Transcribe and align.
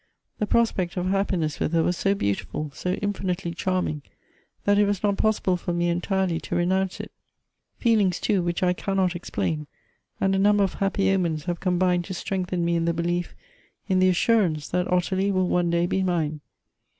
The 0.39 0.47
prospect 0.47 0.97
of 0.97 1.09
happiness 1.09 1.59
with 1.59 1.73
her 1.73 1.83
was 1.83 1.95
so 1.95 2.15
beautiful, 2.15 2.71
so 2.73 2.93
infinitely 2.93 3.53
charming, 3.53 4.01
that 4.63 4.79
it 4.79 4.85
was 4.87 5.03
not 5.03 5.15
possible 5.15 5.57
for 5.57 5.73
me 5.73 5.89
entirely 5.89 6.39
to 6.39 6.55
renounce 6.55 6.99
it.( 6.99 7.11
Feelings, 7.77 8.19
too, 8.19 8.41
which 8.41 8.63
I 8.63 8.73
cannot 8.73 9.15
explain, 9.15 9.67
and 10.19 10.33
a 10.33 10.39
number 10.39 10.63
of 10.63 10.73
happy 10.73 11.11
omens, 11.13 11.45
liave 11.45 11.59
combined 11.59 12.05
to 12.05 12.15
strengthen 12.15 12.65
me 12.65 12.75
in 12.75 12.85
the 12.85 12.95
belief, 12.95 13.35
in 13.87 13.99
the 13.99 14.09
assurance,, 14.09 14.67
that 14.69 14.91
Ottilie 14.91 15.31
win 15.31 15.49
'One 15.49 15.69
day 15.69 15.85
be 15.85 16.01
mine. 16.01 16.41